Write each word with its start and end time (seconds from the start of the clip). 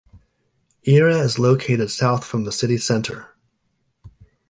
Eira 0.87 1.19
is 1.19 1.37
located 1.37 1.91
south 1.91 2.25
from 2.25 2.43
the 2.43 2.51
city 2.51 2.75
centre. 2.79 3.35